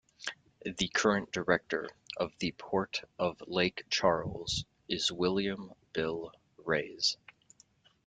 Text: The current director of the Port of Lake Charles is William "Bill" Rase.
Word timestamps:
The 0.65 0.87
current 0.87 1.31
director 1.31 1.87
of 2.17 2.31
the 2.39 2.53
Port 2.53 3.03
of 3.19 3.39
Lake 3.45 3.83
Charles 3.91 4.65
is 4.89 5.11
William 5.11 5.73
"Bill" 5.93 6.31
Rase. 6.65 7.17